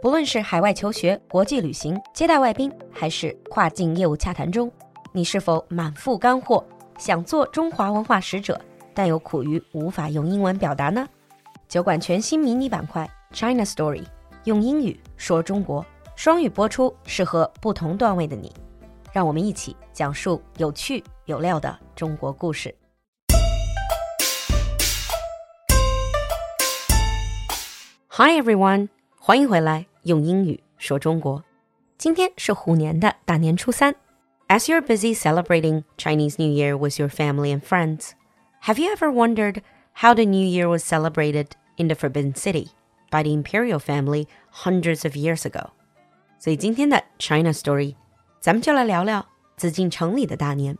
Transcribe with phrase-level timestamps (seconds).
[0.00, 4.70] 不论是海外求学、国际旅行、接待外宾，还是跨境业务洽谈中，
[5.10, 6.64] 你是否满腹干货，
[6.98, 8.60] 想做中华文化使者，
[8.94, 11.08] 但又苦于无法用英文表达呢？
[11.68, 14.04] 酒馆全新迷你板块 China Story，
[14.44, 15.84] 用英语说中国，
[16.14, 18.52] 双语播出，适合不同段位的你。
[19.12, 22.72] 让我们一起讲述有趣有料的中国故事。
[28.10, 31.43] Hi everyone，欢迎回来，用英语说中国。
[31.97, 33.95] 今天是虎年的大年初三。
[34.47, 38.11] As you're busy celebrating Chinese New Year with your family and friends,
[38.63, 39.61] have you ever wondered
[39.93, 41.47] how the New Year was celebrated
[41.77, 42.67] in the Forbidden City
[43.09, 44.27] by the imperial family
[44.63, 45.71] hundreds of years ago?
[46.39, 47.95] 所以今天的 China Story，
[48.41, 49.25] 咱们就来聊聊
[49.55, 50.77] 紫禁城里的大年。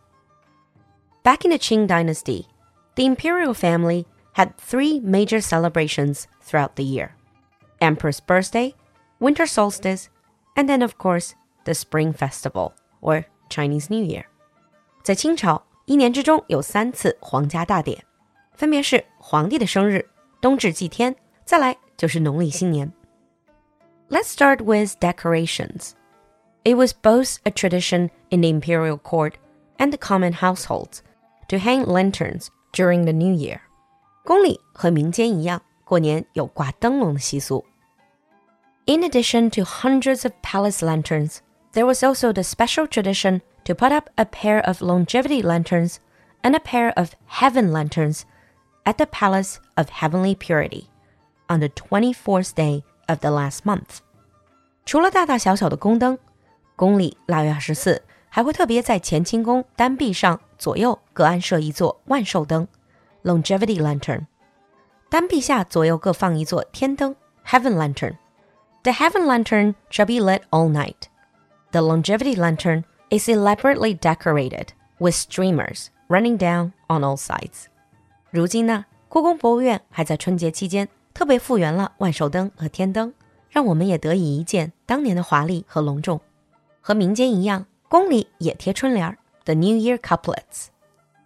[1.24, 2.48] Back in the Qing Dynasty,
[2.96, 7.12] the imperial family had three major celebrations throughout the year.
[7.80, 8.74] Emperor's birthday,
[9.20, 10.06] winter solstice,
[10.56, 11.34] and then, of course,
[11.66, 14.26] the Spring Festival, or Chinese New Year.
[15.04, 18.04] 在清朝，一年之中有三次皇家大典，
[18.54, 20.10] 分别是皇帝的生日、
[20.42, 22.92] 冬至祭天，再来就是农历新年。
[24.10, 25.92] Let's start with decorations.
[26.64, 29.34] It was both a tradition in the imperial court
[29.78, 31.00] and the common households
[31.50, 33.60] to hang lanterns during the new year.
[34.24, 37.66] 宫里和民间一样，过年有挂灯笼的习俗。
[38.89, 43.93] in addition to hundreds of palace lanterns, there was also the special tradition to put
[43.93, 46.01] up a pair of longevity lanterns
[46.43, 48.25] and a pair of heaven lanterns
[48.87, 50.89] at the Palace of Heavenly Purity
[51.51, 53.99] on the 24th day of the last month.
[54.87, 56.17] 除了大大小小的宫灯，
[56.75, 58.01] 宫里腊月二十四
[58.31, 62.67] 还会特别在乾清宫丹陛上左右各安设一座万寿灯
[63.23, 63.79] （Longevity
[67.45, 68.17] （Heaven Lantern）。
[68.88, 71.08] the heaven lantern shall be lit all night.
[71.72, 74.68] The longevity lantern is elaborately decorated
[75.00, 77.66] with streamers running down on all sides.
[78.30, 83.14] 如今呢，故宫博物院还在春节期间特别复原了万寿灯和天灯，
[83.50, 86.20] 让我们也得以一见当年的华丽和隆重。
[86.82, 90.68] 和民间一样，宫里也贴春联儿，the New Year couplets.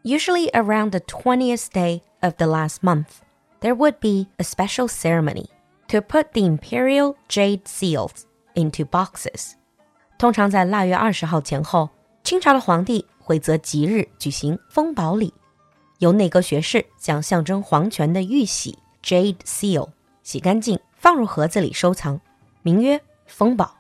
[0.04, 3.22] Usually around the 20th day of the last month,
[3.62, 5.48] there would be a special ceremony
[5.92, 8.24] to put the imperial jade seals
[8.56, 9.54] into boxes。
[10.18, 11.90] 通常在腊月二十号前后，
[12.24, 15.34] 清朝的皇帝会择吉日举行封宝礼，
[16.00, 19.90] 由内阁学士将象征皇权的玉玺 jade seal
[20.24, 22.20] 洗干净，放入盒子里收藏，
[22.64, 23.76] 名曰封宝。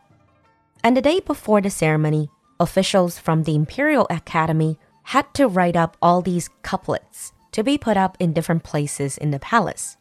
[0.83, 2.29] And the day before the ceremony,
[2.59, 7.97] officials from the Imperial Academy had to write up all these couplets to be put
[7.97, 9.93] up in different places in the palace.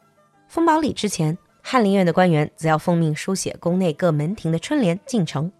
[0.48, 5.51] 封宝礼之前， 翰林院的官员则要奉命书写宫内各门庭的春联进城。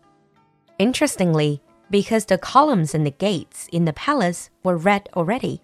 [0.78, 5.60] Interestingly, because the columns and the gates in the palace were red already,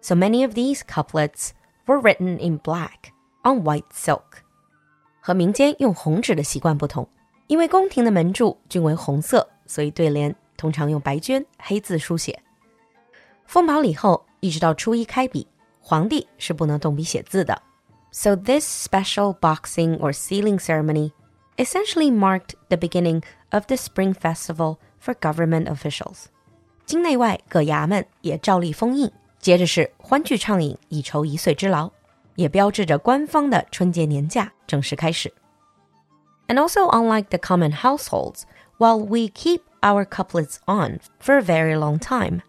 [0.00, 1.50] so many of these couplets
[1.86, 3.10] were written in black
[3.42, 4.42] on white silk.
[5.20, 7.08] 和民间用红纸的习惯不同，
[7.48, 12.40] 因为宫廷的门柱均为红色，所以对联通常用白绢黑字书写。
[13.46, 15.46] 封宝礼后，一直到初一开笔，
[15.80, 17.60] 皇帝是不能动笔写字的。
[18.11, 21.13] so, this special boxing or sealing ceremony
[21.59, 26.25] essentially marked the beginning of the Spring Festival for government officials.
[26.85, 31.91] 京内外各衙门也照例封印，接着是欢聚畅饮，以酬一岁之劳，
[32.35, 35.33] 也标志着官方的春节年假正式开始。
[36.47, 38.43] And also, unlike the common households,
[38.77, 42.41] while we keep our couplets on for a very long time,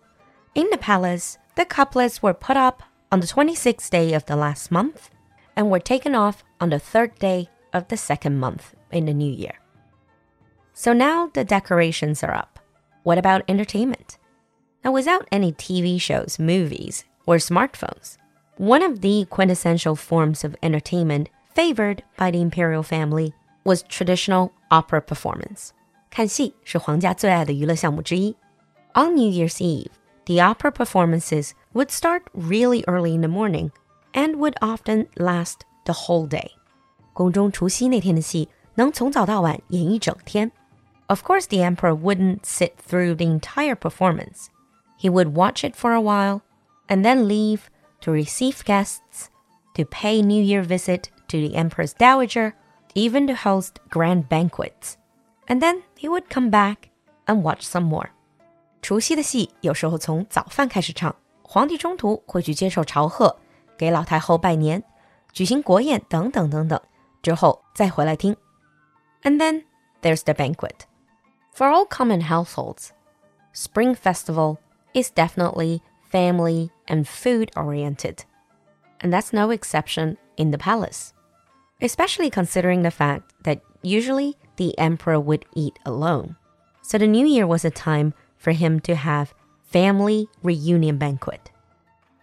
[0.54, 4.70] in the palace, the couplets were put up on the 26th day of the last
[4.70, 5.10] month
[5.56, 9.30] and were taken off on the third day of the second month in the new
[9.30, 9.58] year.
[10.72, 12.58] So now the decorations are up.
[13.02, 14.18] What about entertainment?
[14.84, 18.16] Now, without any TV shows, movies, or smartphones,
[18.56, 23.34] one of the quintessential forms of entertainment favored by the imperial family
[23.64, 25.72] was traditional opera performance.
[26.10, 28.36] 看戏是皇家最爱的娱乐项目之一.
[28.94, 29.90] On New Year's Eve,
[30.26, 33.70] the opera performances would start really early in the morning
[34.12, 36.50] and would often last the whole day.
[37.12, 40.50] 宫中除夕那天的戏能从早到晚演一整天。
[41.08, 44.46] Of course, the emperor wouldn't sit through the entire performance.
[45.00, 46.42] He would watch it for a while
[46.88, 47.62] and then leave
[48.02, 49.28] to receive guests,
[49.74, 52.52] to pay New Year visit to the empress dowager,
[52.94, 54.94] even to host grand banquets.
[55.46, 56.90] And then he would come back
[57.26, 58.10] and watch some more.
[58.82, 63.36] 除夕的戏有时候从早饭开始唱，皇帝中途会去接受朝贺。
[63.76, 64.82] 给老太后拜年、
[65.32, 66.80] 举行国宴等等等等，
[67.22, 68.36] 之后再回来听。
[69.22, 69.64] And then
[70.02, 70.86] there's the banquet.
[71.54, 72.90] For all common households,
[73.52, 74.58] Spring Festival
[74.94, 75.80] is definitely
[76.10, 78.18] family and food oriented.
[79.00, 81.12] And that's no exception in the palace,
[81.80, 86.36] especially considering the fact that usually the emperor would eat alone.
[86.82, 91.50] So the new year was a time for him to have family reunion banquet.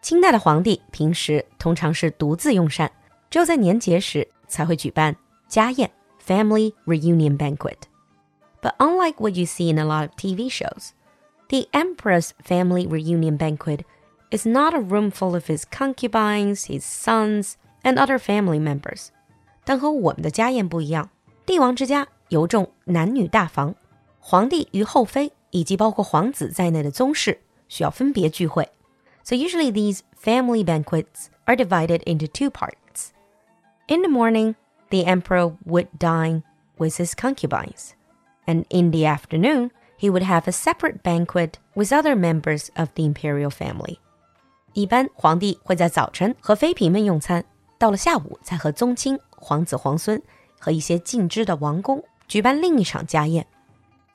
[0.02, 2.91] 清代的皇帝平时通常是独自用膳，
[3.29, 5.14] 只有在年节时才会举办
[5.47, 5.91] 家宴
[6.26, 7.76] （family reunion banquet）。
[8.62, 10.91] But unlike what you see in a lot of TV shows,
[11.49, 13.81] the emperor's family reunion banquet
[14.31, 18.61] is not a room full of his concubines, his sons, and other family members.
[18.61, 19.08] members。
[19.64, 21.11] 但和我们的家宴不一样，
[21.44, 23.75] 帝王之家尤重男女大防，
[24.19, 28.69] 皇帝与后妃以及包括皇子在内的宗室需要分别聚会。
[29.30, 33.12] So usually these family banquets are divided into two parts.
[33.88, 34.56] In the morning,
[34.90, 36.44] the emperor would dine
[36.78, 37.94] with his concubines,
[38.46, 43.04] and in the afternoon, he would have a separate banquet with other members of the
[43.04, 43.98] imperial family.
[44.74, 47.46] 一般皇帝会在早晨和妃嫔们用餐，
[47.78, 50.22] 到了下午才和宗亲、皇子、皇孙
[50.60, 53.48] 和一些尽知的王公举办另一场家宴。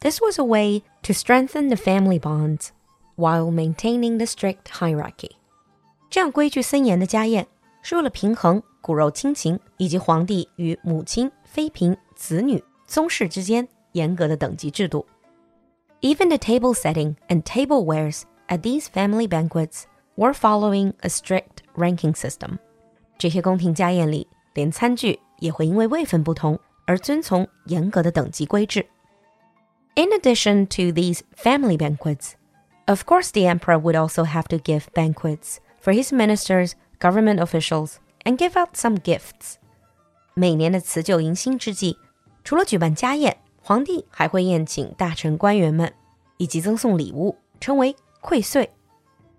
[0.00, 2.68] This was a way to strengthen the family bonds
[3.16, 5.30] while maintaining the strict hierarchy.
[6.08, 7.46] 这样规矩森严的家宴
[7.82, 15.06] 是为了平衡骨肉亲情以及皇帝与母亲、妃嫔、子女、宗室之间严格的等级制度。
[16.00, 19.82] Even the table setting and tablewares at these family banquets
[20.16, 22.58] were following a strict ranking system.
[23.18, 28.86] 这些宫廷家宴里，连餐具也会因为位分不同而遵从严格的等级规制。
[29.94, 32.32] In addition to these family banquets,
[32.87, 37.99] of course, the emperor would also have to give banquets for his ministers, government officials,
[38.25, 39.55] and give out some gifts.
[40.33, 41.97] 每年的辞旧迎新之际，
[42.43, 45.93] 除了举办家宴，皇帝还会宴请大臣官员们，
[46.37, 48.71] 以及赠送礼物，称为馈岁。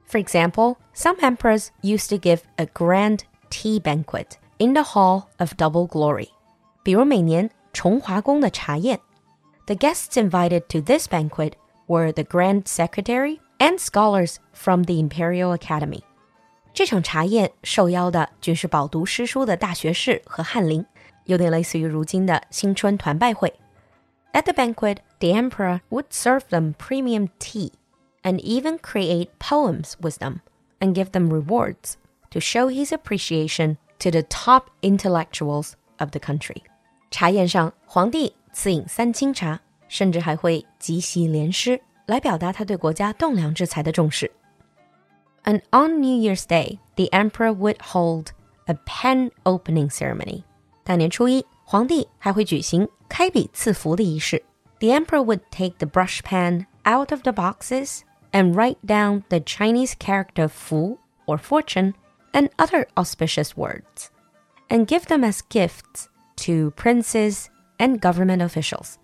[0.06, 3.20] For example, some emperors used to give a grand
[3.50, 6.28] tea banquet in the Hall of Double Glory.
[6.82, 9.00] 比如每年重华宫的茶宴。
[9.66, 11.54] The guests invited to this banquet
[11.86, 16.02] were the Grand Secretary and scholars from the Imperial Academy.
[16.74, 20.84] 这场茶宴受邀的均是饱读诗书的大学士和翰林，
[21.24, 23.54] 有点类似于如今的新春团拜会。
[24.32, 27.72] At the banquet, the emperor would serve them premium tea
[28.22, 30.40] and even create poems with them
[30.80, 31.94] and give them rewards
[32.30, 36.62] to show his appreciation to the top intellectuals of the country.
[37.10, 44.30] 茶宴上，皇帝赐饮三清茶，甚至还会即席联诗来表达他对国家栋梁之才的重视。
[45.44, 48.30] And on New Year's Day, the emperor would hold
[48.66, 50.42] a pen opening ceremony.
[50.82, 54.42] 大年初一，皇帝还会举行开笔赐福的仪式。
[54.80, 58.00] The emperor would take the brush pen out of the boxes
[58.32, 61.94] and write down the Chinese character "fu" or fortune
[62.32, 64.10] and other auspicious words,
[64.68, 67.48] and give them as gifts to princes
[67.78, 68.98] and government officials.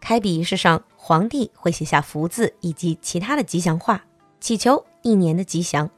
[0.00, 4.02] 开笔仪式上，皇帝会写下福字以及其他的吉祥话，
[4.40, 5.88] 祈求一年的吉祥。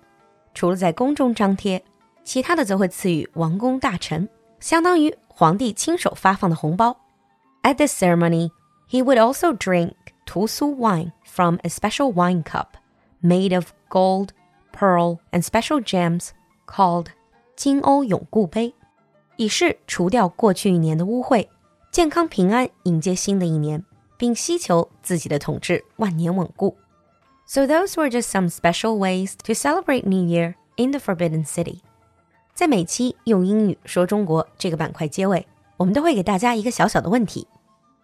[0.55, 1.83] 除了在宫中张贴，
[2.25, 4.29] 其他的则会赐予王公大臣，
[4.61, 6.97] 相当于皇帝亲手发放的红包。
[7.63, 8.51] At this ceremony,
[8.91, 9.93] he would also drink
[10.27, 12.67] 屠苏 wine from a special wine cup
[13.23, 14.29] made of gold,
[14.73, 16.31] pearl, and special gems
[16.67, 17.07] called
[17.57, 18.75] 金瓯永固杯。
[19.37, 21.49] 以示除掉过去一年的污秽，
[21.91, 23.83] 健康平安迎接新的一年，
[24.23, 26.77] 并希求自己的统治万年稳固。
[27.45, 31.81] So those were just some special ways to celebrate New Year in the Forbidden City。
[32.55, 35.45] 在每期用英语说中国这个板块结尾，
[35.77, 37.49] 我们都会给大家一个小小的问题。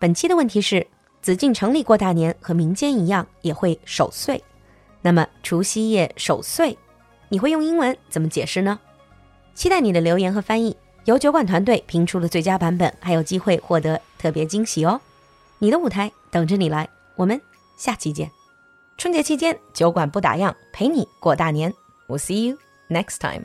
[0.01, 0.85] 本期的问题是：
[1.23, 4.43] 紫禁城里过大年和民间一样也会守岁，
[5.01, 6.77] 那么除夕夜守岁，
[7.29, 8.81] 你会用英文怎么解释呢？
[9.55, 10.77] 期待你的留言和翻译。
[11.05, 15.01] 由酒馆团队评出的最佳版本，还有机会获得特别惊喜哦！
[15.61, 17.41] 你的舞台等着你来，我们
[17.77, 18.31] 下期见。
[18.97, 21.73] 春节期间，酒馆不打烊，陪你过大年。
[22.07, 23.45] We'll see you next time.